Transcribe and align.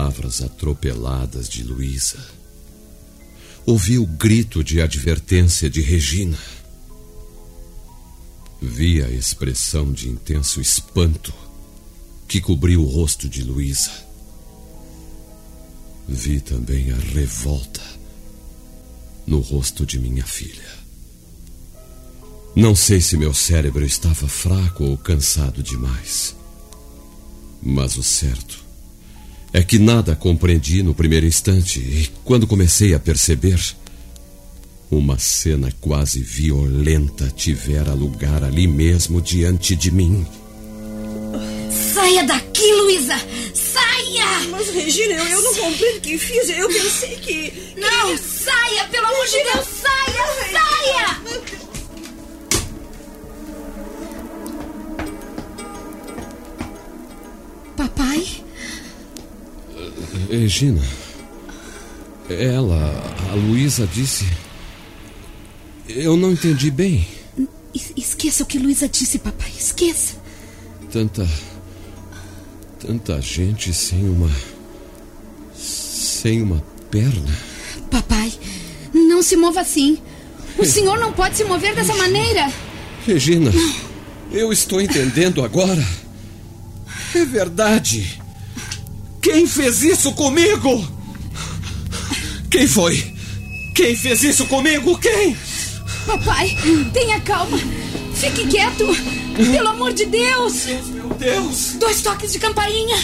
Palavras 0.00 0.40
atropeladas 0.40 1.46
de 1.46 1.62
Luísa. 1.62 2.18
Ouvi 3.66 3.98
o 3.98 4.06
grito 4.06 4.64
de 4.64 4.80
advertência 4.80 5.68
de 5.68 5.82
Regina. 5.82 6.38
Vi 8.62 9.02
a 9.02 9.10
expressão 9.10 9.92
de 9.92 10.08
intenso 10.08 10.58
espanto 10.58 11.34
que 12.26 12.40
cobriu 12.40 12.82
o 12.82 12.86
rosto 12.86 13.28
de 13.28 13.42
Luísa. 13.44 13.90
Vi 16.08 16.40
também 16.40 16.90
a 16.92 16.96
revolta 16.96 17.82
no 19.26 19.40
rosto 19.40 19.84
de 19.84 19.98
minha 19.98 20.24
filha. 20.24 20.80
Não 22.56 22.74
sei 22.74 23.02
se 23.02 23.18
meu 23.18 23.34
cérebro 23.34 23.84
estava 23.84 24.26
fraco 24.26 24.82
ou 24.82 24.96
cansado 24.96 25.62
demais. 25.62 26.34
Mas 27.62 27.98
o 27.98 28.02
certo 28.02 28.59
é 29.52 29.62
que 29.62 29.78
nada 29.78 30.14
compreendi 30.14 30.82
no 30.82 30.94
primeiro 30.94 31.26
instante 31.26 31.80
e 31.80 32.10
quando 32.24 32.46
comecei 32.46 32.94
a 32.94 33.00
perceber, 33.00 33.60
uma 34.90 35.18
cena 35.18 35.72
quase 35.80 36.20
violenta 36.20 37.32
tivera 37.34 37.92
lugar 37.92 38.42
ali 38.42 38.66
mesmo 38.66 39.20
diante 39.20 39.76
de 39.76 39.90
mim. 39.90 40.26
Saia 41.70 42.24
daqui, 42.24 42.72
Luísa! 42.74 43.16
Saia! 43.54 44.48
Mas, 44.50 44.68
Regina, 44.70 45.14
eu, 45.14 45.24
eu 45.26 45.42
não 45.42 45.54
compreendo 45.54 45.98
o 45.98 46.00
que 46.00 46.18
fiz. 46.18 46.48
Eu 46.50 46.68
pensei 46.68 47.16
que. 47.16 47.52
Não, 47.76 48.18
saia, 48.18 48.84
pelo 48.90 49.06
amor 49.06 49.26
de 49.26 49.44
Deus! 49.44 49.66
Saia! 49.80 50.50
Saia! 50.50 50.69
Regina, 60.30 60.82
ela, 62.28 63.02
a 63.30 63.34
Luísa 63.34 63.86
disse. 63.92 64.24
Eu 65.88 66.16
não 66.16 66.30
entendi 66.32 66.70
bem. 66.70 67.06
Es- 67.74 67.92
Esqueça 67.96 68.44
o 68.44 68.46
que 68.46 68.58
Luísa 68.58 68.88
disse, 68.88 69.18
papai. 69.18 69.50
Esqueça. 69.58 70.14
Tanta. 70.92 71.28
Tanta 72.78 73.20
gente 73.20 73.72
sem 73.74 74.08
uma. 74.08 74.30
sem 75.54 76.42
uma 76.42 76.62
perna. 76.90 77.36
Papai, 77.90 78.32
não 78.94 79.22
se 79.22 79.36
mova 79.36 79.60
assim. 79.60 79.98
O 80.56 80.64
senhor 80.64 80.98
não 80.98 81.12
pode 81.12 81.36
se 81.36 81.44
mover 81.44 81.74
dessa 81.74 81.94
maneira. 81.96 82.52
Regina, 83.06 83.50
eu 84.30 84.52
estou 84.52 84.80
entendendo 84.80 85.42
agora. 85.44 85.84
É 87.14 87.24
verdade. 87.24 88.19
Quem 89.22 89.46
fez 89.46 89.82
isso 89.82 90.12
comigo? 90.14 90.86
Quem 92.50 92.66
foi? 92.66 93.12
Quem 93.74 93.94
fez 93.94 94.24
isso 94.24 94.46
comigo? 94.46 94.96
Quem? 94.98 95.36
Papai, 96.06 96.56
tenha 96.92 97.20
calma. 97.20 97.58
Fique 98.14 98.46
quieto. 98.48 98.86
Pelo 99.52 99.68
amor 99.68 99.92
de 99.92 100.06
Deus. 100.06 100.66
Meu 100.88 101.08
Deus! 101.10 101.74
Dois 101.78 102.02
toques 102.02 102.32
de 102.32 102.38
campainha. 102.38 102.96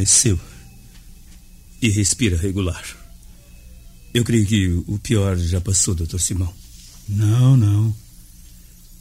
Adormeceu 0.00 0.40
e 1.82 1.90
respira 1.90 2.36
regular. 2.36 2.82
Eu 4.14 4.24
creio 4.24 4.46
que 4.46 4.68
o 4.86 4.98
pior 4.98 5.36
já 5.36 5.60
passou, 5.60 5.94
Dr. 5.94 6.18
Simão. 6.18 6.52
Não, 7.08 7.56
não. 7.56 7.94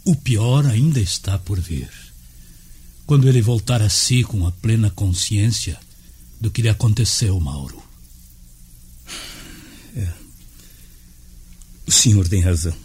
O 0.03 0.15
pior 0.15 0.65
ainda 0.65 0.99
está 0.99 1.37
por 1.37 1.59
vir. 1.59 1.89
Quando 3.05 3.27
ele 3.29 3.41
voltar 3.41 3.81
a 3.81 3.89
si 3.89 4.23
com 4.23 4.45
a 4.45 4.51
plena 4.51 4.89
consciência 4.89 5.79
do 6.39 6.51
que 6.51 6.61
lhe 6.61 6.69
aconteceu, 6.69 7.39
Mauro. 7.39 7.81
O 11.87 11.91
senhor 11.91 12.27
tem 12.27 12.41
razão. 12.41 12.75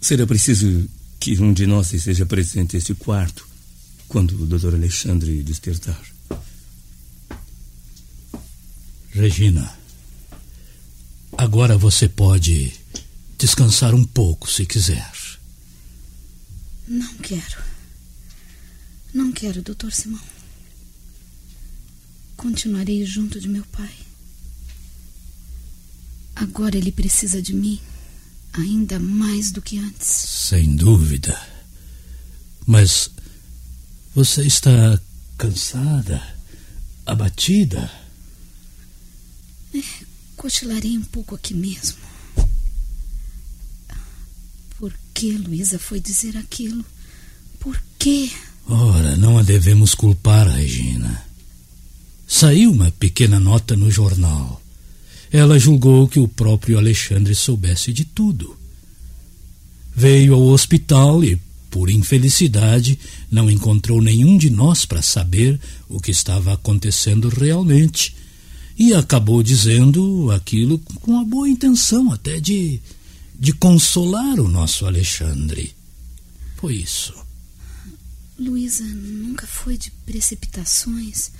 Será 0.00 0.26
preciso 0.26 0.88
que 1.20 1.38
um 1.40 1.52
de 1.52 1.66
nós 1.66 1.92
esteja 1.92 2.26
presente 2.26 2.74
neste 2.74 2.94
quarto 2.94 3.46
quando 4.08 4.42
o 4.42 4.46
Dr. 4.46 4.74
Alexandre 4.74 5.42
despertar. 5.42 6.11
Regina, 9.12 9.78
agora 11.36 11.76
você 11.76 12.08
pode 12.08 12.72
descansar 13.38 13.94
um 13.94 14.04
pouco 14.04 14.50
se 14.50 14.64
quiser. 14.64 15.12
Não 16.88 17.14
quero. 17.18 17.62
Não 19.12 19.30
quero, 19.30 19.60
doutor 19.60 19.92
Simão. 19.92 20.20
Continuarei 22.38 23.04
junto 23.04 23.38
de 23.38 23.48
meu 23.48 23.64
pai. 23.66 23.94
Agora 26.34 26.76
ele 26.76 26.90
precisa 26.90 27.42
de 27.42 27.52
mim 27.52 27.78
ainda 28.54 28.98
mais 28.98 29.52
do 29.52 29.60
que 29.60 29.78
antes. 29.78 30.08
Sem 30.08 30.74
dúvida. 30.74 31.38
Mas 32.66 33.10
você 34.14 34.42
está 34.42 34.98
cansada, 35.36 36.22
abatida. 37.04 38.01
Cochilarei 40.36 40.98
um 40.98 41.04
pouco 41.04 41.34
aqui 41.34 41.54
mesmo. 41.54 41.98
Por 44.78 44.92
que 45.14 45.32
Luísa 45.32 45.78
foi 45.78 46.00
dizer 46.00 46.36
aquilo? 46.36 46.84
Por 47.60 47.80
quê? 47.98 48.30
Ora, 48.66 49.16
não 49.16 49.38
a 49.38 49.42
devemos 49.42 49.94
culpar, 49.94 50.48
Regina. 50.48 51.24
Saiu 52.26 52.72
uma 52.72 52.90
pequena 52.90 53.38
nota 53.38 53.76
no 53.76 53.90
jornal. 53.90 54.60
Ela 55.30 55.58
julgou 55.58 56.08
que 56.08 56.18
o 56.18 56.28
próprio 56.28 56.78
Alexandre 56.78 57.34
soubesse 57.34 57.92
de 57.92 58.04
tudo. 58.04 58.56
Veio 59.94 60.34
ao 60.34 60.42
hospital 60.42 61.22
e, 61.22 61.40
por 61.70 61.88
infelicidade, 61.88 62.98
não 63.30 63.50
encontrou 63.50 64.02
nenhum 64.02 64.36
de 64.36 64.50
nós 64.50 64.84
para 64.84 65.02
saber 65.02 65.60
o 65.88 66.00
que 66.00 66.10
estava 66.10 66.52
acontecendo 66.52 67.28
realmente. 67.28 68.14
E 68.78 68.94
acabou 68.94 69.42
dizendo 69.42 70.30
aquilo 70.30 70.78
com 70.78 71.18
a 71.18 71.24
boa 71.24 71.48
intenção 71.48 72.10
até 72.10 72.40
de, 72.40 72.80
de 73.38 73.52
consolar 73.52 74.40
o 74.40 74.48
nosso 74.48 74.86
Alexandre. 74.86 75.74
Foi 76.56 76.76
isso. 76.76 77.14
Luísa 78.38 78.84
nunca 78.84 79.46
foi 79.46 79.76
de 79.76 79.90
precipitações. 80.04 81.30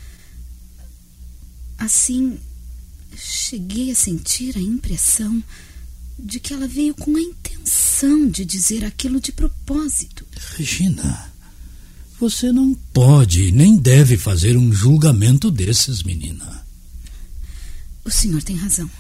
Assim, 1.79 2.39
cheguei 3.17 3.91
a 3.91 3.95
sentir 3.95 4.57
a 4.57 4.61
impressão 4.61 5.43
de 6.19 6.39
que 6.39 6.53
ela 6.53 6.69
veio 6.69 6.95
com 6.95 7.17
a 7.17 7.21
intenção 7.21 8.29
de 8.29 8.45
dizer 8.45 8.85
aquilo 8.85 9.21
de 9.21 9.33
propósito. 9.33 10.25
Regina, 10.57 11.33
você 12.21 12.53
não 12.53 12.75
pode 12.93 13.51
nem 13.51 13.77
deve 13.77 14.17
fazer 14.17 14.57
um 14.57 14.73
julgamento 14.73 15.51
desses, 15.51 16.03
menina. 16.03 16.62
O 18.05 18.11
senhor 18.11 18.43
tem 18.43 18.57
razão. 18.57 18.91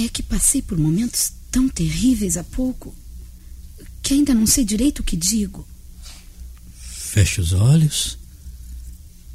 É 0.00 0.08
que 0.08 0.22
passei 0.22 0.62
por 0.62 0.78
momentos 0.78 1.32
tão 1.50 1.68
terríveis 1.68 2.36
há 2.36 2.44
pouco 2.44 2.94
que 4.02 4.14
ainda 4.14 4.34
não 4.34 4.46
sei 4.46 4.64
direito 4.64 5.00
o 5.00 5.04
que 5.04 5.16
digo. 5.16 5.66
feche 7.12 7.40
os 7.40 7.52
olhos 7.52 8.18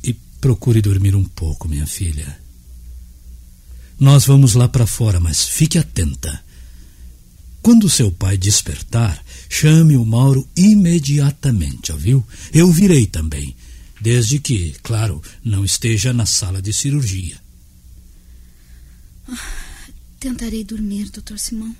e 0.04 0.14
procure 0.42 0.82
dormir 0.82 1.16
um 1.16 1.24
pouco, 1.24 1.70
minha 1.70 1.86
filha. 1.88 2.40
Nós 4.00 4.26
vamos 4.26 4.56
lá 4.56 4.68
para 4.68 4.88
fora, 4.88 5.20
mas 5.20 5.48
fique 5.48 5.78
atenta. 5.78 6.44
Quando 7.62 7.90
seu 7.90 8.12
pai 8.12 8.38
despertar, 8.38 9.24
chame 9.50 9.96
o 9.96 10.06
Mauro 10.06 10.48
imediatamente, 10.56 11.92
ouviu? 11.92 12.26
Eu 12.54 12.72
virei 12.72 13.06
também, 13.06 13.56
desde 14.00 14.40
que, 14.40 14.76
claro, 14.84 15.22
não 15.44 15.66
esteja 15.66 16.14
na 16.14 16.26
sala 16.26 16.62
de 16.62 16.72
cirurgia. 16.74 17.40
Tentarei 20.20 20.64
dormir, 20.64 21.10
doutor 21.10 21.38
Simão. 21.38 21.76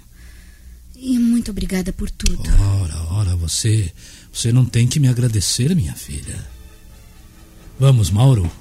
E 0.96 1.18
muito 1.20 1.52
obrigada 1.52 1.94
por 1.94 2.10
tudo. 2.10 2.50
Ora, 2.82 2.98
ora, 3.14 3.36
você. 3.36 3.92
Você 4.32 4.52
não 4.52 4.66
tem 4.66 4.88
que 4.88 5.00
me 5.00 5.08
agradecer, 5.08 5.76
minha 5.76 5.94
filha. 5.94 6.44
Vamos, 7.80 8.10
Mauro. 8.10 8.52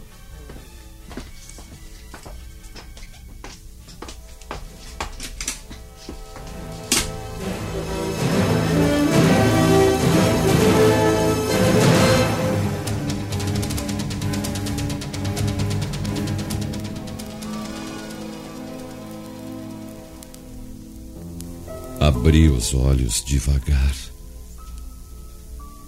Abri 22.07 22.49
os 22.49 22.73
olhos 22.73 23.21
devagar 23.21 23.97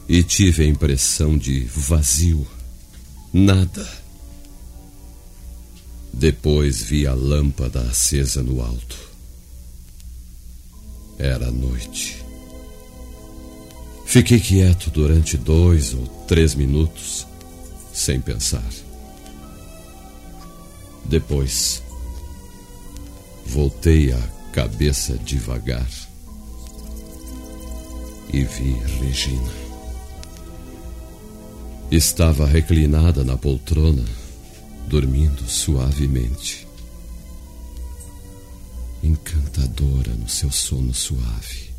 e 0.08 0.20
tive 0.20 0.64
a 0.64 0.66
impressão 0.66 1.38
de 1.38 1.60
vazio, 1.66 2.44
nada. 3.32 3.88
Depois 6.12 6.82
vi 6.82 7.06
a 7.06 7.14
lâmpada 7.14 7.82
acesa 7.82 8.42
no 8.42 8.60
alto. 8.60 8.98
Era 11.20 11.52
noite. 11.52 12.20
Fiquei 14.04 14.40
quieto 14.40 14.90
durante 14.90 15.36
dois 15.36 15.94
ou 15.94 16.04
três 16.26 16.52
minutos, 16.56 17.28
sem 17.94 18.20
pensar. 18.20 18.68
Depois, 21.04 21.80
voltei 23.46 24.12
a 24.12 24.20
cabeça 24.52 25.16
devagar 25.18 26.07
e 28.32 28.44
vi 28.44 28.72
Regina. 29.00 29.52
Estava 31.90 32.46
reclinada 32.46 33.24
na 33.24 33.36
poltrona, 33.36 34.04
dormindo 34.86 35.46
suavemente. 35.48 36.66
Encantadora 39.02 40.12
no 40.14 40.28
seu 40.28 40.50
sono 40.50 40.92
suave. 40.92 41.70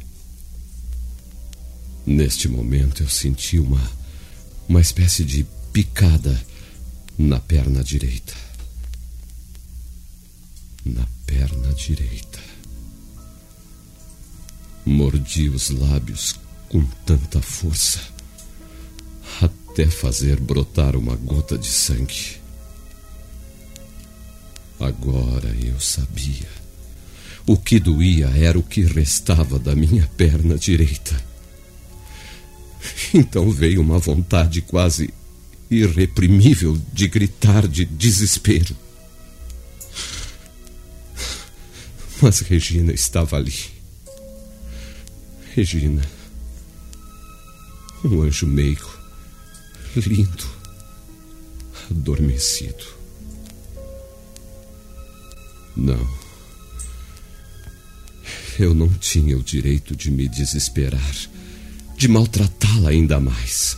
Neste 2.06 2.48
momento 2.48 3.04
eu 3.04 3.10
senti 3.10 3.60
uma, 3.60 3.92
uma 4.68 4.82
espécie 4.82 5.24
de 5.24 5.46
picada 5.72 6.44
na 7.18 7.40
perna 7.40 7.84
direita. 7.84 8.34
Na 10.86 11.06
perna 11.28 11.72
direita. 11.74 12.49
Mordi 14.90 15.50
os 15.50 15.70
lábios 15.70 16.34
com 16.68 16.84
tanta 17.06 17.40
força, 17.44 18.00
até 19.40 19.86
fazer 19.86 20.40
brotar 20.40 20.96
uma 20.96 21.16
gota 21.16 21.60
de 21.60 21.68
sangue. 21.68 22.38
Agora 24.80 25.56
eu 25.64 25.80
sabia. 25.80 26.50
O 27.46 27.56
que 27.56 27.80
doía 27.80 28.30
era 28.30 28.58
o 28.58 28.64
que 28.64 28.82
restava 28.82 29.60
da 29.60 29.76
minha 29.76 30.10
perna 30.18 30.58
direita. 30.58 31.24
Então 33.14 33.52
veio 33.52 33.82
uma 33.82 34.00
vontade 34.00 34.60
quase 34.62 35.14
irreprimível 35.70 36.82
de 36.92 37.08
gritar 37.08 37.68
de 37.68 37.86
desespero. 37.86 38.76
Mas 42.20 42.40
Regina 42.40 42.92
estava 42.92 43.38
ali. 43.38 43.79
Regina. 45.56 46.02
Um 48.04 48.22
anjo 48.22 48.46
meigo. 48.46 48.90
Lindo. 49.96 50.48
Adormecido. 51.90 52.86
Não. 55.76 56.20
Eu 58.60 58.74
não 58.74 58.90
tinha 58.90 59.38
o 59.38 59.44
direito 59.44 59.96
de 59.96 60.12
me 60.12 60.28
desesperar, 60.28 61.16
de 61.98 62.08
maltratá-la 62.08 62.90
ainda 62.90 63.20
mais. 63.20 63.78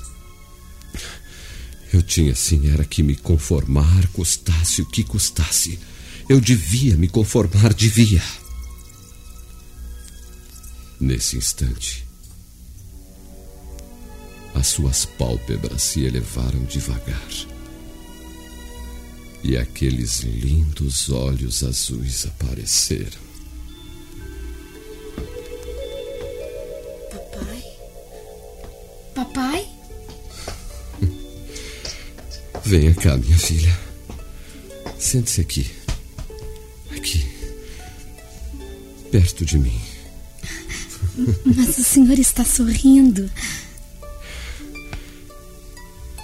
Eu 1.93 2.01
tinha 2.01 2.33
sim 2.35 2.69
era 2.69 2.83
que 2.83 3.03
me 3.03 3.15
conformar, 3.15 4.07
custasse 4.07 4.81
o 4.81 4.85
que 4.85 5.03
custasse. 5.03 5.79
Eu 6.27 6.39
devia 6.39 6.95
me 6.95 7.07
conformar, 7.07 7.73
devia. 7.73 8.23
Nesse 11.01 11.35
instante, 11.35 12.05
as 14.53 14.67
suas 14.67 15.03
pálpebras 15.03 15.81
se 15.81 16.05
elevaram 16.05 16.63
devagar. 16.65 17.27
E 19.43 19.57
aqueles 19.57 20.19
lindos 20.19 21.09
olhos 21.09 21.63
azuis 21.63 22.27
apareceram. 22.27 23.19
Papai? 27.09 27.63
Papai? 29.15 29.69
Venha 32.63 32.93
cá, 32.93 33.17
minha 33.17 33.39
filha. 33.39 33.75
Sente-se 34.99 35.41
aqui. 35.41 35.71
Aqui. 36.95 37.25
Perto 39.09 39.43
de 39.43 39.57
mim. 39.57 39.90
Mas 41.45 41.77
o 41.77 41.83
senhor 41.83 42.17
está 42.17 42.43
sorrindo. 42.43 43.29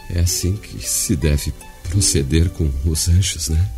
É 0.09 0.19
assim 0.19 0.55
que 0.55 0.87
se 0.87 1.15
deve 1.15 1.53
proceder 1.89 2.49
com 2.49 2.71
os 2.85 3.07
anjos, 3.09 3.49
né? 3.49 3.71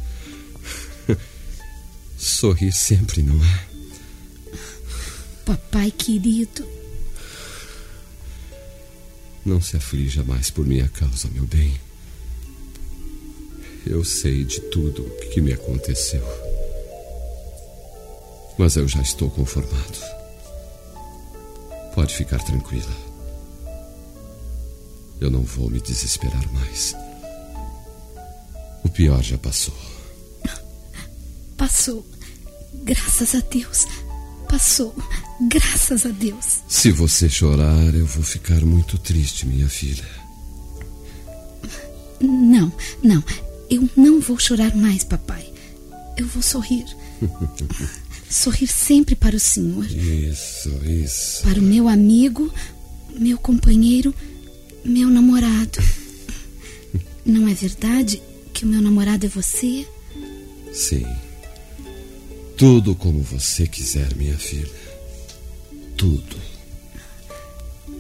Sorrir 2.18 2.72
sempre, 2.72 3.24
não 3.24 3.36
é? 3.44 3.66
Papai 5.46 5.92
querido. 5.92 6.68
Não 9.46 9.60
se 9.62 9.78
aflija 9.78 10.24
mais 10.24 10.52
por 10.52 10.66
minha 10.66 10.88
causa, 10.90 11.28
meu 11.30 11.46
bem. 11.46 11.80
Eu 13.86 14.04
sei 14.04 14.44
de 14.44 14.60
tudo 14.60 15.02
o 15.02 15.30
que 15.32 15.42
me 15.42 15.54
aconteceu. 15.54 16.24
Mas 18.58 18.76
eu 18.76 18.88
já 18.88 19.02
estou 19.02 19.32
conformado. 19.32 20.19
Pode 22.00 22.16
ficar 22.16 22.42
tranquila. 22.42 22.96
Eu 25.20 25.30
não 25.30 25.42
vou 25.42 25.70
me 25.70 25.82
desesperar 25.82 26.50
mais. 26.54 26.96
O 28.86 28.88
pior 28.88 29.22
já 29.22 29.38
passou. 29.38 29.76
Passou. 31.58 32.08
Graças 32.86 33.36
a 33.36 33.42
Deus. 33.42 33.86
Passou. 34.48 34.96
Graças 35.50 36.06
a 36.06 36.10
Deus. 36.12 36.62
Se 36.70 36.90
você 36.90 37.28
chorar, 37.28 37.94
eu 37.94 38.06
vou 38.06 38.24
ficar 38.24 38.62
muito 38.62 38.98
triste, 38.98 39.46
minha 39.46 39.68
filha. 39.68 40.08
Não, 42.22 42.72
não. 43.04 43.22
Eu 43.70 43.90
não 43.98 44.22
vou 44.22 44.40
chorar 44.40 44.74
mais, 44.74 45.04
papai. 45.04 45.52
Eu 46.16 46.28
vou 46.28 46.42
sorrir. 46.42 46.86
sorrir 48.30 48.68
sempre 48.68 49.16
para 49.16 49.36
o 49.36 49.40
senhor. 49.40 49.86
Isso, 49.86 50.70
isso. 50.86 51.42
Para 51.44 51.60
o 51.60 51.64
meu 51.64 51.88
amigo, 51.88 52.54
meu 53.18 53.38
companheiro, 53.38 54.14
meu 54.86 55.10
namorado. 55.10 55.80
Não 57.26 57.48
é 57.48 57.54
verdade 57.54 58.22
que 58.54 58.64
o 58.64 58.68
meu 58.68 58.82
namorado 58.82 59.26
é 59.26 59.30
você? 59.30 59.88
Sim. 60.72 61.06
Tudo 62.58 62.96
como 62.96 63.22
você 63.22 63.68
quiser, 63.68 64.16
minha 64.16 64.38
filha. 64.38 64.70
Tudo. 65.96 66.38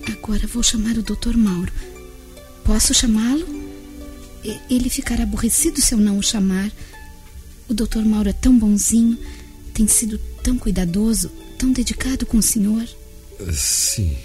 Agora 0.07 0.47
vou 0.47 0.63
chamar 0.63 0.97
o 0.97 1.03
Dr. 1.03 1.37
Mauro. 1.37 1.71
Posso 2.63 2.93
chamá-lo? 2.93 3.47
Ele 4.69 4.89
ficará 4.89 5.23
aborrecido 5.23 5.81
se 5.81 5.93
eu 5.93 5.97
não 5.97 6.17
o 6.17 6.23
chamar. 6.23 6.71
O 7.67 7.73
Dr. 7.73 8.03
Mauro 8.05 8.29
é 8.29 8.33
tão 8.33 8.57
bonzinho, 8.57 9.17
tem 9.79 9.87
sido 9.87 10.19
tão 10.43 10.57
cuidadoso, 10.57 11.31
tão 11.57 11.71
dedicado 11.71 12.25
com 12.25 12.37
o 12.37 12.41
senhor. 12.41 12.85
Sim. 13.53 14.17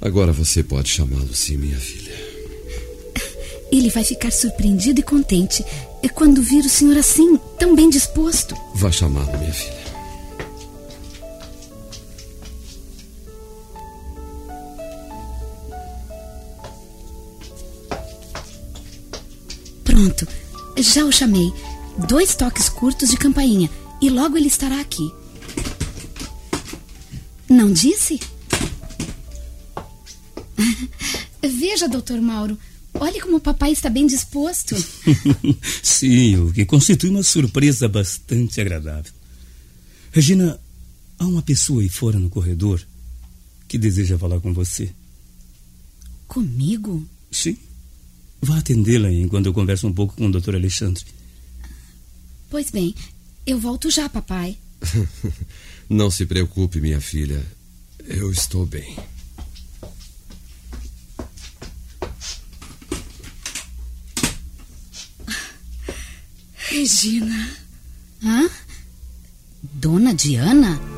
Agora 0.00 0.32
você 0.32 0.62
pode 0.62 0.88
chamá-lo 0.90 1.34
sim, 1.34 1.56
minha 1.56 1.76
filha. 1.76 2.14
Ele 3.72 3.90
vai 3.90 4.04
ficar 4.04 4.30
surpreendido 4.30 5.00
e 5.00 5.02
contente 5.02 5.64
quando 6.14 6.40
vir 6.40 6.64
o 6.64 6.68
senhor 6.68 6.96
assim, 6.96 7.36
tão 7.58 7.74
bem 7.74 7.90
disposto. 7.90 8.54
Vá 8.76 8.92
chamá-lo, 8.92 9.36
minha 9.36 9.52
filha. 9.52 9.78
Pronto, 19.82 20.28
já 20.76 21.04
o 21.04 21.10
chamei. 21.10 21.52
Dois 22.06 22.34
toques 22.34 22.68
curtos 22.68 23.10
de 23.10 23.16
campainha 23.16 23.68
e 24.00 24.08
logo 24.08 24.36
ele 24.36 24.46
estará 24.46 24.80
aqui. 24.80 25.10
Não 27.48 27.72
disse? 27.72 28.20
Veja, 31.42 31.88
doutor 31.88 32.20
Mauro, 32.20 32.58
olhe 32.94 33.20
como 33.20 33.36
o 33.36 33.40
papai 33.40 33.72
está 33.72 33.90
bem 33.90 34.06
disposto. 34.06 34.76
Sim, 35.82 36.36
o 36.36 36.52
que 36.52 36.64
constitui 36.64 37.10
uma 37.10 37.22
surpresa 37.22 37.88
bastante 37.88 38.60
agradável. 38.60 39.12
Regina, 40.12 40.58
há 41.18 41.26
uma 41.26 41.42
pessoa 41.42 41.82
aí 41.82 41.88
fora 41.88 42.18
no 42.18 42.30
corredor 42.30 42.80
que 43.66 43.76
deseja 43.78 44.18
falar 44.18 44.40
com 44.40 44.52
você. 44.52 44.90
Comigo? 46.26 47.06
Sim. 47.30 47.56
Vá 48.40 48.58
atendê-la 48.58 49.10
enquanto 49.10 49.46
eu 49.46 49.52
converso 49.52 49.86
um 49.86 49.92
pouco 49.92 50.14
com 50.14 50.26
o 50.26 50.32
Dr. 50.32 50.54
Alexandre. 50.54 51.04
Pois 52.50 52.70
bem, 52.70 52.94
eu 53.46 53.58
volto 53.58 53.90
já, 53.90 54.08
papai. 54.08 54.56
Não 55.88 56.10
se 56.10 56.26
preocupe, 56.26 56.80
minha 56.80 57.00
filha. 57.00 57.44
Eu 58.06 58.30
estou 58.30 58.64
bem. 58.64 58.96
Regina. 66.54 67.56
Hã? 68.22 68.48
Dona 69.62 70.14
Diana? 70.14 70.97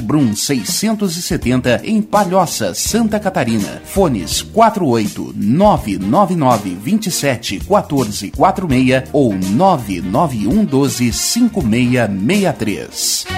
Brum 0.00 0.34
670 0.34 1.82
em 1.84 2.02
Palhoça, 2.02 2.74
Santa 2.74 3.20
Catarina. 3.20 3.80
Fones 3.84 4.42
48 4.42 5.34
999 5.36 6.76
27 6.82 7.60
14 7.60 8.30
46 8.30 9.04
ou 9.12 9.34
991 9.34 10.64
12 10.64 11.12
5663. 11.12 13.37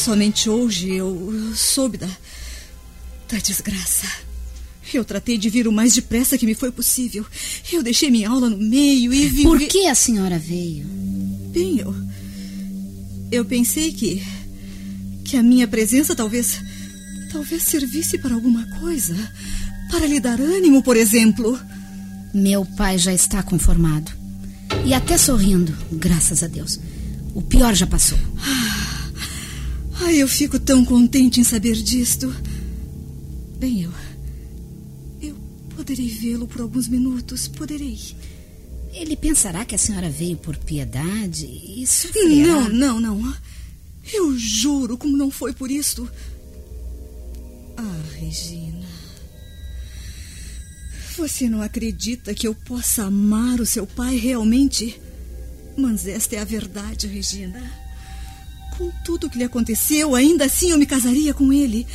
Somente 0.00 0.48
hoje 0.48 0.94
eu, 0.94 1.52
soube 1.54 1.98
da, 1.98 2.08
da 3.28 3.36
desgraça. 3.36 4.08
Eu 4.94 5.04
tratei 5.04 5.36
de 5.36 5.50
vir 5.50 5.68
o 5.68 5.72
mais 5.72 5.92
depressa 5.92 6.38
que 6.38 6.46
me 6.46 6.54
foi 6.54 6.72
possível. 6.72 7.26
Eu 7.70 7.82
deixei 7.82 8.10
minha 8.10 8.30
aula 8.30 8.48
no 8.48 8.56
meio 8.56 9.12
e 9.12 9.26
vim. 9.28 9.42
Por 9.42 9.60
que 9.60 9.86
a 9.88 9.94
senhora 9.94 10.38
veio? 10.38 10.86
Bem, 11.52 11.80
eu. 11.80 11.94
Eu 13.30 13.44
pensei 13.44 13.92
que. 13.92 14.22
que 15.22 15.36
a 15.36 15.42
minha 15.42 15.68
presença 15.68 16.16
talvez. 16.16 16.58
talvez 17.30 17.62
servisse 17.62 18.16
para 18.16 18.34
alguma 18.34 18.64
coisa. 18.80 19.14
Para 19.90 20.06
lhe 20.06 20.18
dar 20.18 20.40
ânimo, 20.40 20.82
por 20.82 20.96
exemplo. 20.96 21.60
Meu 22.32 22.64
pai 22.64 22.96
já 22.96 23.12
está 23.12 23.42
conformado. 23.42 24.10
E 24.82 24.94
até 24.94 25.18
sorrindo, 25.18 25.76
graças 25.92 26.42
a 26.42 26.46
Deus. 26.46 26.80
O 27.34 27.42
pior 27.42 27.74
já 27.74 27.86
passou. 27.86 28.18
Ah, 28.38 28.79
ai, 30.00 30.16
eu 30.16 30.28
fico 30.28 30.58
tão 30.58 30.84
contente 30.84 31.40
em 31.40 31.44
saber 31.44 31.74
disto. 31.74 32.34
Bem, 33.58 33.82
eu. 33.82 33.92
Eu 35.20 35.36
poderei 35.76 36.08
vê-lo 36.08 36.46
por 36.46 36.60
alguns 36.60 36.88
minutos, 36.88 37.46
poderei. 37.46 37.98
Ele 38.92 39.16
pensará 39.16 39.64
que 39.64 39.74
a 39.74 39.78
senhora 39.78 40.10
veio 40.10 40.36
por 40.36 40.56
piedade 40.56 41.46
e 41.46 41.84
Não, 42.42 42.68
não, 42.68 43.00
não. 43.00 43.36
Eu 44.12 44.36
juro 44.36 44.98
como 44.98 45.16
não 45.16 45.30
foi 45.30 45.52
por 45.52 45.70
isso. 45.70 46.08
Ah, 47.76 48.02
Regina. 48.14 48.88
Você 51.16 51.48
não 51.48 51.60
acredita 51.60 52.34
que 52.34 52.48
eu 52.48 52.54
possa 52.54 53.04
amar 53.04 53.60
o 53.60 53.66
seu 53.66 53.86
pai 53.86 54.16
realmente? 54.16 55.00
Mas 55.76 56.06
esta 56.06 56.36
é 56.36 56.38
a 56.38 56.44
verdade, 56.44 57.06
Regina. 57.06 57.89
Com 58.80 58.90
tudo 59.04 59.26
o 59.26 59.30
que 59.30 59.36
lhe 59.36 59.44
aconteceu, 59.44 60.14
ainda 60.14 60.46
assim 60.46 60.70
eu 60.70 60.78
me 60.78 60.86
casaria 60.86 61.34
com 61.34 61.52
ele. 61.52 61.86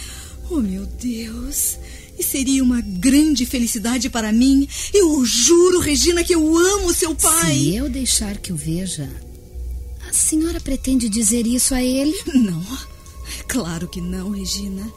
Oh, 0.52 0.60
meu 0.60 0.86
Deus. 0.86 1.80
E 2.16 2.22
seria 2.22 2.64
uma 2.64 2.80
grande 2.80 3.44
felicidade 3.44 4.08
para 4.08 4.32
mim. 4.32 4.70
Eu 4.94 5.26
juro, 5.26 5.80
Regina, 5.80 6.24
que 6.24 6.36
eu 6.36 6.56
amo 6.56 6.94
seu 6.94 7.16
pai. 7.16 7.56
Se 7.56 7.76
eu 7.76 7.90
deixar 7.90 8.38
que 8.38 8.54
o 8.54 8.56
veja, 8.56 9.10
a 10.08 10.14
senhora 10.14 10.62
pretende 10.62 11.10
dizer 11.10 11.48
isso 11.48 11.74
a 11.74 11.82
ele? 11.82 12.14
Não. 12.36 12.64
Claro 13.48 13.88
que 13.88 14.00
não, 14.00 14.30
Regina. 14.30 14.88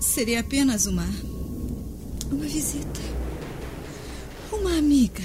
Seria 0.00 0.40
apenas 0.40 0.86
uma. 0.86 1.06
uma 2.32 2.46
visita. 2.46 3.00
Uma 4.50 4.78
amiga. 4.78 5.22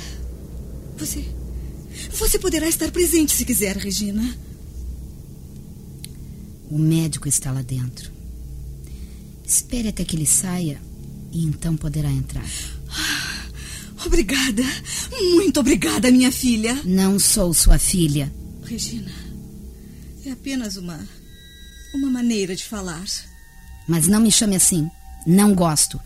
Você. 0.98 1.24
Você 2.12 2.38
poderá 2.38 2.68
estar 2.68 2.92
presente 2.92 3.32
se 3.32 3.46
quiser, 3.46 3.78
Regina. 3.78 4.38
O 6.74 6.80
médico 6.80 7.28
está 7.28 7.52
lá 7.52 7.62
dentro. 7.62 8.12
Espere 9.46 9.90
até 9.90 10.04
que 10.04 10.16
ele 10.16 10.26
saia 10.26 10.82
e 11.32 11.46
então 11.46 11.78
poderá 11.78 12.10
entrar. 12.10 12.50
Ah, 12.90 13.46
obrigada. 14.04 14.64
Muito 15.36 15.60
obrigada, 15.60 16.10
minha 16.10 16.32
filha. 16.32 16.74
Não 16.84 17.20
sou 17.20 17.54
sua 17.54 17.78
filha. 17.78 18.34
Regina, 18.64 19.12
é 20.26 20.32
apenas 20.32 20.76
uma. 20.76 21.00
uma 21.94 22.10
maneira 22.10 22.56
de 22.56 22.64
falar. 22.64 23.06
Mas 23.88 24.08
não 24.08 24.20
me 24.20 24.32
chame 24.32 24.56
assim. 24.56 24.90
Não 25.28 25.54
gosto. 25.54 26.00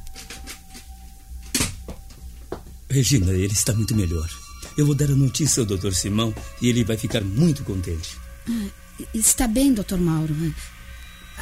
Regina, 2.89 3.31
ele 3.31 3.53
está 3.53 3.73
muito 3.73 3.95
melhor. 3.95 4.29
Eu 4.77 4.85
vou 4.85 4.95
dar 4.95 5.09
a 5.09 5.15
notícia 5.15 5.61
ao 5.61 5.65
Dr. 5.65 5.93
Simão 5.93 6.35
e 6.61 6.67
ele 6.67 6.83
vai 6.83 6.97
ficar 6.97 7.23
muito 7.23 7.63
contente. 7.63 8.17
Ah, 8.49 8.67
está 9.13 9.47
bem, 9.47 9.73
Dr. 9.73 9.97
Mauro. 9.97 10.35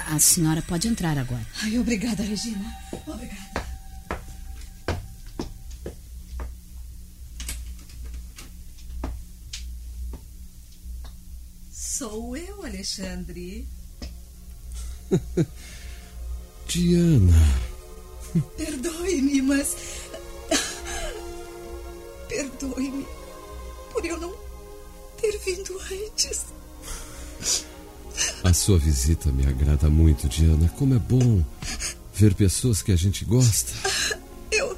A 0.08 0.20
senhora 0.20 0.62
pode 0.62 0.88
entrar 0.88 1.18
agora. 1.18 1.46
Ai, 1.62 1.78
obrigada, 1.80 2.22
Regina. 2.22 2.76
Obrigada. 3.08 3.65
Sou 11.72 12.36
eu, 12.36 12.65
Alexandre. 12.65 13.68
Diana. 16.68 17.41
Perdoe-me, 18.58 19.41
mas. 19.41 19.76
Perdoe-me 22.28 23.06
por 23.94 24.06
eu 24.06 24.20
não 24.20 24.36
ter 25.22 25.38
vindo 25.39 25.80
antes. 25.80 26.48
A 28.43 28.54
sua 28.54 28.78
visita 28.78 29.32
me 29.32 29.45
agrada 29.45 29.89
muito, 29.89 30.28
Diana. 30.30 30.69
Como 30.78 30.93
é 30.93 31.00
bom 31.00 31.43
ver 32.13 32.34
pessoas 32.34 32.82
que 32.82 32.91
a 32.91 32.95
gente 32.95 33.26
gosta. 33.26 33.71
Eu. 34.52 34.78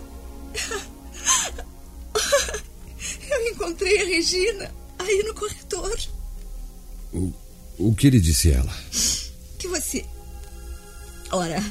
Eu 3.29 3.47
encontrei 3.51 4.01
a 4.01 4.05
Regina 4.05 4.73
aí 4.97 5.23
no 5.23 5.33
corredor. 5.33 5.99
O, 7.13 7.33
o 7.77 7.95
que 7.95 8.09
lhe 8.09 8.19
disse 8.19 8.51
ela? 8.51 8.73
Que 9.59 9.67
você. 9.67 10.05
Ora. 11.31 11.63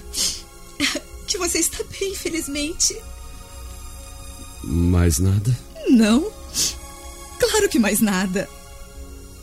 Que 1.27 1.38
você 1.38 1.59
está 1.59 1.83
bem, 1.99 2.14
felizmente. 2.14 2.96
Mais 4.62 5.18
nada? 5.18 5.59
Não. 5.88 6.31
Claro 7.38 7.68
que 7.68 7.79
mais 7.79 8.01
nada. 8.01 8.49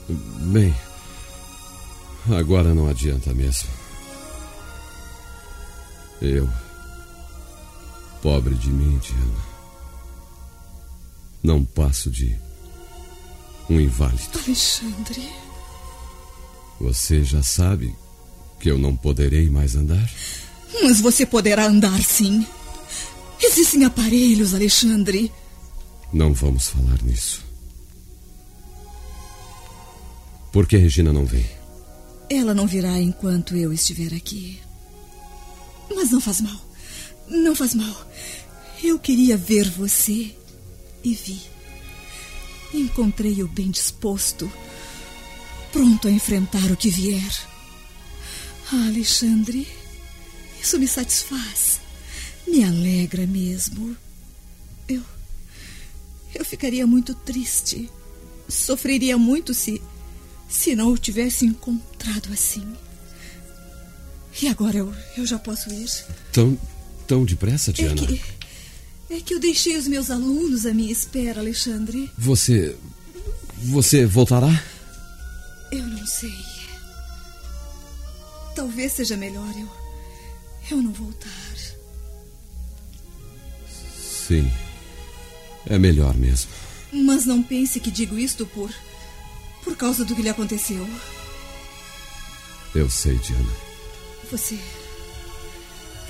Bem. 0.08 0.74
Agora 2.30 2.74
não 2.74 2.88
adianta 2.88 3.34
mesmo. 3.34 3.70
Eu. 6.22 6.50
Pobre 8.22 8.56
de 8.56 8.70
mim, 8.70 8.98
Diana. 9.00 9.54
Não 11.44 11.66
passo 11.66 12.10
de. 12.10 12.38
um 13.70 13.80
inválido. 13.80 14.40
Alexandre. 14.46 15.30
Você 16.80 17.24
já 17.24 17.44
sabe 17.44 17.94
que 18.60 18.72
eu 18.72 18.78
não 18.78 18.96
poderei 18.96 19.50
mais 19.50 19.76
andar? 19.76 20.10
Mas 20.82 21.02
você 21.02 21.26
poderá 21.26 21.66
andar 21.66 22.02
sim. 22.02 22.48
Existem 23.42 23.84
aparelhos, 23.84 24.54
Alexandre. 24.54 25.30
Não 26.14 26.34
vamos 26.34 26.70
falar 26.70 27.02
nisso. 27.04 27.44
Por 30.54 30.66
que 30.66 30.78
Regina 30.78 31.12
não 31.12 31.26
vem? 31.26 31.46
Ela 32.34 32.56
não 32.56 32.66
virá 32.66 33.00
enquanto 33.00 33.56
eu 33.56 33.72
estiver 33.72 34.12
aqui. 34.12 34.60
Mas 35.94 36.10
não 36.10 36.20
faz 36.20 36.42
mal. 36.42 36.60
Não 37.28 37.56
faz 37.56 37.76
mal. 37.76 38.08
Eu 38.84 38.98
queria 38.98 39.38
ver 39.38 39.70
você 39.70 40.36
e 41.04 41.14
vi. 41.14 41.40
Encontrei-o 42.74 43.48
bem 43.48 43.70
disposto, 43.70 44.52
pronto 45.72 46.08
a 46.08 46.12
enfrentar 46.12 46.72
o 46.72 46.76
que 46.76 46.90
vier. 46.90 47.48
Ah, 48.72 48.88
Alexandre, 48.88 49.68
isso 50.60 50.80
me 50.80 50.88
satisfaz. 50.88 51.80
Me 52.48 52.64
alegra 52.64 53.28
mesmo. 53.28 53.96
Eu. 54.90 55.04
Eu 56.34 56.44
ficaria 56.44 56.88
muito 56.88 57.14
triste. 57.14 57.88
Sofreria 58.50 59.20
muito 59.20 59.54
se 59.54 59.80
se 60.54 60.76
não 60.76 60.94
o 60.94 60.98
tivesse 60.98 61.46
encontrado 61.46 62.32
assim. 62.32 62.64
E 64.40 64.48
agora 64.48 64.78
eu, 64.78 64.94
eu 65.18 65.26
já 65.26 65.40
posso 65.40 65.70
ir. 65.72 65.90
Tão, 66.32 66.58
tão 67.08 67.26
depressa, 67.26 67.74
Diana? 67.74 68.00
É 68.02 68.06
que, 68.06 68.22
é 69.10 69.20
que 69.20 69.34
eu 69.34 69.40
deixei 69.40 69.76
os 69.76 69.88
meus 69.88 70.12
alunos 70.12 70.68
à 70.68 70.74
minha 70.74 70.92
espera, 70.92 71.42
Alexandre. 71.42 72.10
Você. 72.18 72.78
Você 73.64 74.06
voltará? 74.06 74.64
Eu 75.72 75.88
não 75.88 76.06
sei. 76.06 76.34
Talvez 78.56 78.92
seja 78.92 79.18
melhor 79.18 79.52
eu. 79.58 79.70
eu 80.70 80.84
não 80.84 80.94
voltar. 80.94 81.56
Sim. 84.28 84.52
É 85.66 85.80
melhor 85.80 86.16
mesmo. 86.16 86.52
Mas 86.92 87.26
não 87.26 87.42
pense 87.42 87.80
que 87.80 87.90
digo 87.90 88.20
isto 88.20 88.46
por 88.46 88.72
por 89.64 89.76
causa 89.76 90.04
do 90.04 90.16
que 90.16 90.22
lhe 90.22 90.30
aconteceu. 90.30 90.88
Eu 92.76 92.90
sei, 92.90 93.18
Diana. 93.20 93.54
Você. 94.32 94.60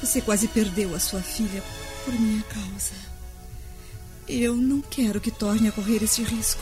Você 0.01 0.21
quase 0.21 0.47
perdeu 0.47 0.95
a 0.95 0.99
sua 0.99 1.21
filha 1.21 1.63
por 2.03 2.13
minha 2.13 2.43
causa. 2.43 2.93
Eu 4.27 4.55
não 4.55 4.81
quero 4.81 5.19
que 5.19 5.31
torne 5.31 5.67
a 5.67 5.71
correr 5.71 6.01
este 6.03 6.23
risco. 6.23 6.61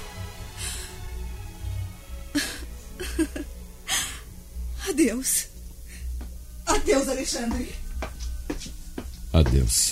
Adeus. 4.89 5.47
Adeus, 6.65 7.07
Alexandre. 7.07 7.75
Adeus. 9.33 9.91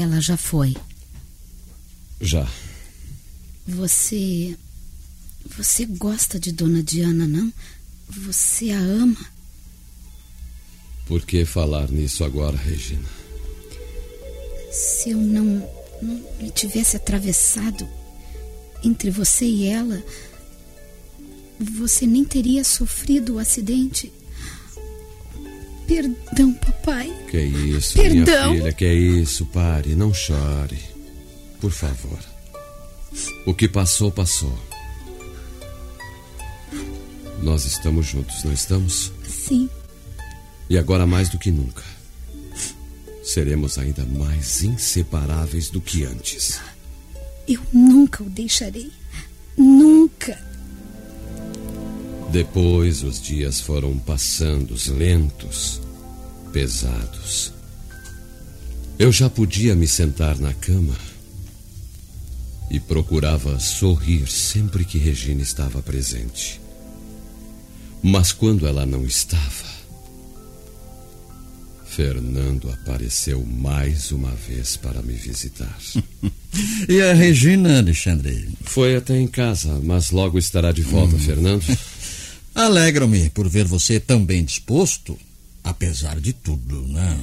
Ela 0.00 0.20
já 0.20 0.36
foi. 0.36 0.76
Já. 2.20 2.48
Você. 3.66 4.56
Você 5.56 5.86
gosta 5.86 6.38
de 6.38 6.52
Dona 6.52 6.82
Diana, 6.82 7.26
não? 7.26 7.52
Você 8.08 8.70
a 8.70 8.78
ama? 8.78 9.26
Por 11.06 11.24
que 11.24 11.44
falar 11.44 11.90
nisso 11.90 12.22
agora, 12.22 12.56
Regina? 12.56 13.08
Se 14.70 15.10
eu 15.10 15.18
não, 15.18 15.44
não 16.02 16.22
me 16.40 16.50
tivesse 16.50 16.96
atravessado 16.96 17.88
entre 18.84 19.10
você 19.10 19.46
e 19.46 19.66
ela, 19.66 20.02
você 21.58 22.06
nem 22.06 22.24
teria 22.24 22.62
sofrido 22.62 23.34
o 23.34 23.38
acidente. 23.38 24.12
Perdão, 25.88 26.52
papai. 26.52 27.10
Que 27.30 27.40
isso, 27.40 27.94
Perdão. 27.94 28.50
minha 28.50 28.60
filha, 28.60 28.72
que 28.74 28.92
isso? 28.92 29.46
Pare, 29.46 29.96
não 29.96 30.12
chore. 30.12 30.78
Por 31.60 31.72
favor. 31.72 32.18
O 33.46 33.54
que 33.54 33.66
passou, 33.66 34.12
passou. 34.12 34.56
Nós 37.42 37.64
estamos 37.64 38.06
juntos, 38.06 38.44
não 38.44 38.52
estamos? 38.52 39.10
Sim. 39.26 39.68
E 40.68 40.76
agora 40.76 41.06
mais 41.06 41.30
do 41.30 41.38
que 41.38 41.50
nunca. 41.50 41.82
Seremos 43.24 43.78
ainda 43.78 44.04
mais 44.04 44.62
inseparáveis 44.62 45.70
do 45.70 45.80
que 45.80 46.04
antes. 46.04 46.60
Eu 47.48 47.60
nunca 47.72 48.22
o 48.22 48.28
deixarei. 48.28 48.90
Nunca. 49.56 50.07
Depois 52.30 53.02
os 53.02 53.20
dias 53.20 53.60
foram 53.60 53.98
passando 53.98 54.74
lentos, 54.88 55.80
pesados. 56.52 57.52
Eu 58.98 59.10
já 59.10 59.30
podia 59.30 59.74
me 59.74 59.88
sentar 59.88 60.38
na 60.38 60.52
cama 60.52 60.94
e 62.70 62.78
procurava 62.78 63.58
sorrir 63.58 64.28
sempre 64.28 64.84
que 64.84 64.98
Regina 64.98 65.40
estava 65.40 65.80
presente. 65.80 66.60
Mas 68.02 68.30
quando 68.30 68.66
ela 68.66 68.84
não 68.84 69.04
estava, 69.06 69.68
Fernando 71.86 72.70
apareceu 72.70 73.44
mais 73.44 74.12
uma 74.12 74.30
vez 74.30 74.76
para 74.76 75.02
me 75.02 75.14
visitar. 75.14 75.76
E 76.88 77.00
a 77.02 77.12
Regina, 77.12 77.78
Alexandre? 77.78 78.48
Foi 78.62 78.96
até 78.96 79.16
em 79.16 79.26
casa, 79.26 79.78
mas 79.82 80.10
logo 80.10 80.38
estará 80.38 80.72
de 80.72 80.80
volta, 80.82 81.16
Fernando. 81.18 81.64
Alegro-me 82.54 83.30
por 83.30 83.48
ver 83.48 83.66
você 83.66 84.00
tão 84.00 84.24
bem 84.24 84.44
disposto, 84.44 85.18
apesar 85.62 86.20
de 86.20 86.32
tudo, 86.32 86.82
né? 86.88 87.18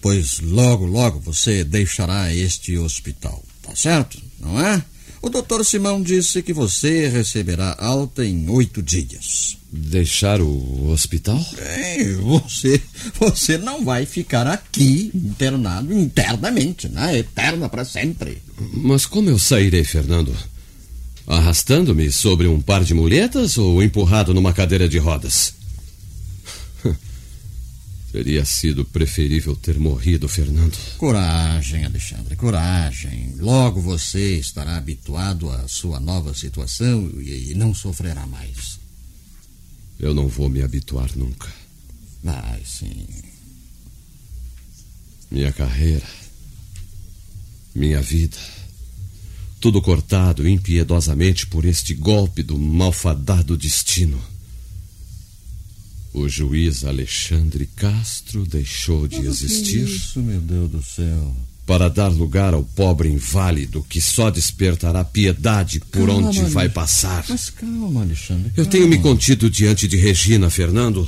Pois 0.00 0.40
logo, 0.40 0.86
logo 0.86 1.20
você 1.20 1.64
deixará 1.64 2.32
este 2.32 2.78
hospital, 2.78 3.42
tá 3.62 3.74
certo? 3.74 4.18
Não 4.40 4.60
é? 4.60 4.82
O 5.20 5.28
doutor 5.28 5.64
Simão 5.64 6.00
disse 6.00 6.42
que 6.42 6.52
você 6.52 7.08
receberá 7.08 7.76
alta 7.78 8.24
em 8.24 8.48
oito 8.48 8.80
dias. 8.80 9.58
Deixar 9.70 10.40
o 10.40 10.88
hospital? 10.90 11.44
É, 11.58 12.12
você, 12.14 12.80
você 13.18 13.58
não 13.58 13.84
vai 13.84 14.06
ficar 14.06 14.46
aqui 14.46 15.10
internado 15.12 15.92
internamente, 15.92 16.88
né? 16.88 17.18
Eterna 17.18 17.68
para 17.68 17.84
sempre. 17.84 18.40
Mas 18.72 19.04
como 19.04 19.28
eu 19.28 19.38
sairei, 19.38 19.82
Fernando? 19.82 20.34
Arrastando-me 21.28 22.10
sobre 22.10 22.48
um 22.48 22.58
par 22.58 22.82
de 22.82 22.94
muletas 22.94 23.58
ou 23.58 23.82
empurrado 23.82 24.32
numa 24.32 24.54
cadeira 24.54 24.88
de 24.88 24.96
rodas? 24.96 25.52
Teria 28.10 28.46
sido 28.46 28.82
preferível 28.82 29.54
ter 29.54 29.78
morrido, 29.78 30.26
Fernando. 30.26 30.74
Coragem, 30.96 31.84
Alexandre, 31.84 32.34
coragem. 32.34 33.34
Logo 33.36 33.78
você 33.78 34.36
estará 34.36 34.78
habituado 34.78 35.50
à 35.50 35.68
sua 35.68 36.00
nova 36.00 36.32
situação 36.32 37.10
e, 37.20 37.52
não 37.54 37.74
sofrerá 37.74 38.26
mais. 38.26 38.80
Eu 40.00 40.14
não 40.14 40.28
vou 40.28 40.48
me 40.48 40.62
habituar 40.62 41.10
nunca. 41.14 41.52
Vai, 42.24 42.62
sim. 42.64 43.06
Minha 45.30 45.52
carreira, 45.52 46.08
minha 47.74 48.00
vida, 48.00 48.38
tudo 49.60 49.82
cortado 49.82 50.48
impiedosamente 50.48 51.46
por 51.46 51.64
este 51.64 51.94
golpe 51.94 52.42
do 52.42 52.58
malfadado 52.58 53.56
destino. 53.56 54.20
O 56.12 56.28
juiz 56.28 56.84
Alexandre 56.84 57.68
Castro 57.76 58.46
deixou 58.46 59.06
de 59.06 59.18
existir. 59.26 59.84
Isso, 59.84 60.20
meu 60.20 60.40
Deus 60.40 60.70
do 60.70 60.82
céu. 60.82 61.36
Para 61.66 61.88
dar 61.88 62.08
lugar 62.08 62.54
ao 62.54 62.64
pobre 62.64 63.10
inválido 63.10 63.84
que 63.88 64.00
só 64.00 64.30
despertará 64.30 65.04
piedade 65.04 65.80
por 65.80 66.08
Calma, 66.08 66.28
onde 66.28 66.42
vai 66.44 66.68
passar. 66.68 67.24
Mas 67.28 67.50
calma, 67.50 68.00
Alexandre. 68.00 68.46
Eu 68.56 68.64
calma. 68.64 68.70
tenho 68.70 68.88
me 68.88 68.98
contido 68.98 69.50
diante 69.50 69.86
de 69.86 69.96
Regina, 69.96 70.48
Fernando. 70.48 71.06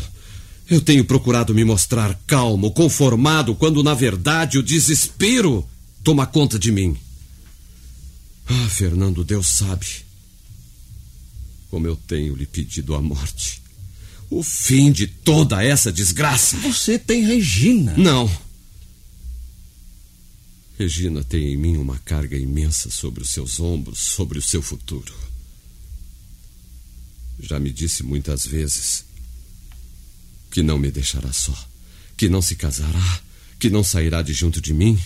Eu 0.68 0.80
tenho 0.80 1.04
procurado 1.04 1.54
me 1.54 1.64
mostrar 1.64 2.18
calmo, 2.26 2.70
conformado, 2.70 3.54
quando 3.54 3.82
na 3.82 3.94
verdade 3.94 4.58
o 4.58 4.62
desespero 4.62 5.66
toma 6.04 6.26
conta 6.26 6.58
de 6.58 6.70
mim. 6.70 6.96
Ah, 8.50 8.68
Fernando, 8.68 9.22
Deus 9.22 9.46
sabe 9.46 9.86
como 11.70 11.86
eu 11.86 11.94
tenho 11.94 12.34
lhe 12.34 12.46
pedido 12.46 12.94
a 12.94 13.00
morte. 13.00 13.62
O 14.28 14.42
fim 14.42 14.90
de 14.90 15.06
toda 15.06 15.62
essa 15.62 15.92
desgraça. 15.92 16.56
Você 16.58 16.98
tem 16.98 17.24
Regina. 17.24 17.94
Não. 17.96 18.30
Regina 20.78 21.22
tem 21.22 21.52
em 21.52 21.56
mim 21.56 21.76
uma 21.76 21.98
carga 21.98 22.36
imensa 22.36 22.90
sobre 22.90 23.22
os 23.22 23.30
seus 23.30 23.60
ombros, 23.60 23.98
sobre 23.98 24.38
o 24.38 24.42
seu 24.42 24.62
futuro. 24.62 25.14
Já 27.38 27.60
me 27.60 27.70
disse 27.70 28.02
muitas 28.02 28.46
vezes 28.46 29.04
que 30.50 30.62
não 30.62 30.78
me 30.78 30.90
deixará 30.90 31.32
só, 31.32 31.56
que 32.16 32.28
não 32.28 32.42
se 32.42 32.56
casará, 32.56 33.20
que 33.58 33.70
não 33.70 33.84
sairá 33.84 34.22
de 34.22 34.32
junto 34.32 34.60
de 34.60 34.74
mim. 34.74 34.98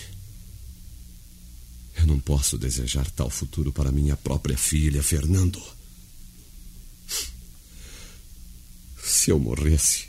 Eu 1.97 2.05
não 2.05 2.19
posso 2.19 2.57
desejar 2.57 3.09
tal 3.11 3.29
futuro 3.29 3.71
para 3.71 3.91
minha 3.91 4.15
própria 4.15 4.57
filha, 4.57 5.01
Fernando. 5.01 5.61
Se 9.03 9.29
eu 9.29 9.39
morresse, 9.39 10.05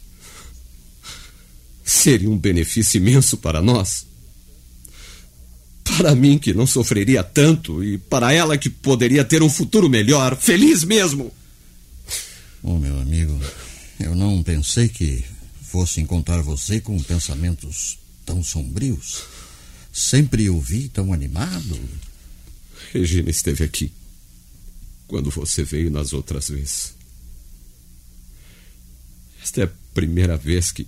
seria 1.84 2.30
um 2.30 2.38
benefício 2.38 2.98
imenso 2.98 3.36
para 3.36 3.62
nós. 3.62 4.06
Para 5.84 6.14
mim, 6.14 6.38
que 6.38 6.52
não 6.52 6.66
sofreria 6.66 7.22
tanto, 7.22 7.84
e 7.84 7.96
para 7.96 8.32
ela, 8.32 8.58
que 8.58 8.68
poderia 8.68 9.24
ter 9.24 9.42
um 9.42 9.48
futuro 9.48 9.88
melhor, 9.88 10.36
feliz 10.36 10.82
mesmo. 10.82 11.32
Oh, 12.62 12.78
meu 12.78 12.98
amigo, 12.98 13.38
eu 14.00 14.14
não 14.14 14.42
pensei 14.42 14.88
que 14.88 15.24
fosse 15.62 16.00
encontrar 16.00 16.42
você 16.42 16.80
com 16.80 17.00
pensamentos 17.00 17.98
tão 18.24 18.42
sombrios. 18.42 19.22
Sempre 19.96 20.50
o 20.50 20.60
vi 20.60 20.90
tão 20.90 21.10
animado. 21.10 21.80
Regina 22.92 23.30
esteve 23.30 23.64
aqui 23.64 23.90
quando 25.08 25.30
você 25.30 25.64
veio 25.64 25.90
nas 25.90 26.12
outras 26.12 26.50
vezes. 26.50 26.92
Esta 29.42 29.62
é 29.62 29.64
a 29.64 29.70
primeira 29.94 30.36
vez 30.36 30.70
que 30.70 30.86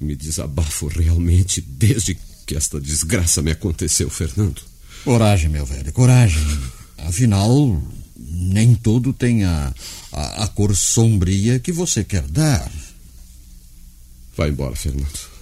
me 0.00 0.16
desabafo 0.16 0.88
realmente 0.88 1.60
desde 1.60 2.18
que 2.44 2.56
esta 2.56 2.80
desgraça 2.80 3.40
me 3.40 3.52
aconteceu, 3.52 4.10
Fernando. 4.10 4.60
Coragem, 5.04 5.48
meu 5.48 5.64
velho, 5.64 5.92
coragem. 5.92 6.42
Afinal, 6.98 7.80
nem 8.18 8.74
tudo 8.74 9.12
tem 9.12 9.44
a, 9.44 9.72
a, 10.10 10.42
a 10.42 10.48
cor 10.48 10.74
sombria 10.74 11.60
que 11.60 11.70
você 11.70 12.02
quer 12.02 12.22
dar. 12.22 12.68
Vai 14.36 14.48
embora, 14.48 14.74
Fernando. 14.74 15.39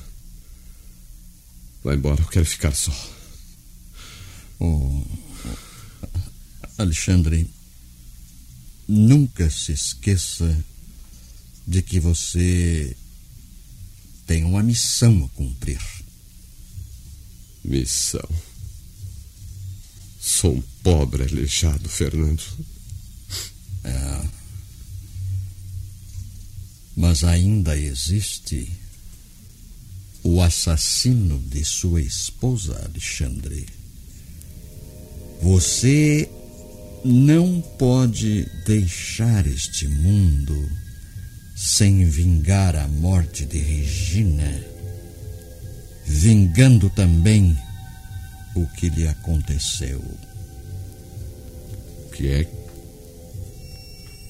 Vai 1.82 1.96
embora, 1.96 2.20
eu 2.20 2.26
quero 2.26 2.44
ficar 2.44 2.74
só. 2.74 2.92
Oh, 4.58 5.02
Alexandre, 6.76 7.48
nunca 8.86 9.48
se 9.50 9.72
esqueça 9.72 10.64
de 11.66 11.82
que 11.82 12.00
você 12.00 12.96
tem 14.26 14.44
uma 14.44 14.62
missão 14.62 15.24
a 15.24 15.36
cumprir. 15.36 15.80
Missão. 17.64 18.28
Sou 20.20 20.56
um 20.56 20.62
pobre 20.82 21.22
aleijado, 21.22 21.88
Fernando. 21.88 22.42
É. 23.84 24.28
Mas 26.96 27.22
ainda 27.22 27.76
existe 27.78 28.70
o 30.30 30.42
assassino 30.42 31.38
de 31.38 31.64
sua 31.64 32.02
esposa, 32.02 32.78
Alexandre. 32.84 33.64
Você 35.40 36.28
não 37.02 37.62
pode 37.78 38.46
deixar 38.66 39.46
este 39.46 39.88
mundo 39.88 40.70
sem 41.56 42.04
vingar 42.04 42.76
a 42.76 42.86
morte 42.86 43.46
de 43.46 43.56
Regina, 43.56 44.62
vingando 46.04 46.90
também 46.90 47.56
o 48.54 48.66
que 48.66 48.90
lhe 48.90 49.08
aconteceu. 49.08 49.98
O 52.04 52.10
que 52.10 52.28
é. 52.28 52.46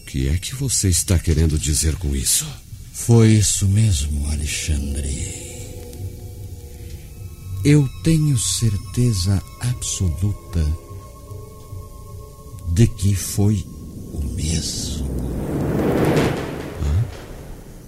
Que 0.06 0.28
é 0.28 0.38
que 0.38 0.54
você 0.54 0.88
está 0.88 1.18
querendo 1.18 1.58
dizer 1.58 1.96
com 1.96 2.14
isso? 2.14 2.46
Foi 2.92 3.32
isso 3.32 3.66
mesmo, 3.66 4.30
Alexandre. 4.30 5.57
Eu 7.64 7.88
tenho 8.02 8.38
certeza 8.38 9.42
absoluta 9.60 10.64
de 12.72 12.86
que 12.86 13.14
foi 13.14 13.64
o 14.12 14.22
mesmo. 14.34 15.08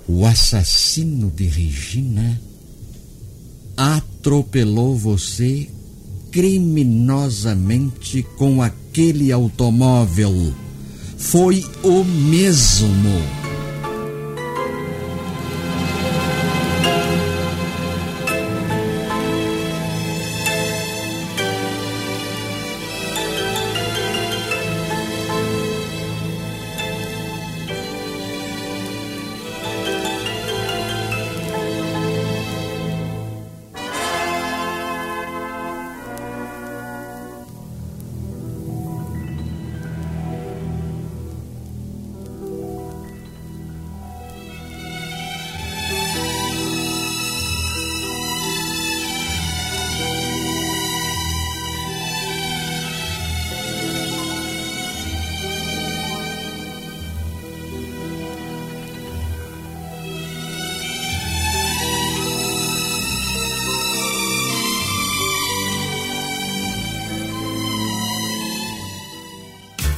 O 0.09 0.27
assassino 0.27 1.31
de 1.31 1.45
Regina 1.45 2.41
atropelou 3.77 4.97
você 4.97 5.69
criminosamente 6.33 8.23
com 8.37 8.61
aquele 8.61 9.31
automóvel. 9.31 10.53
Foi 11.17 11.65
o 11.83 12.03
mesmo. 12.05 13.40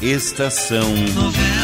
Estação 0.02 0.96
Novela. 1.14 1.61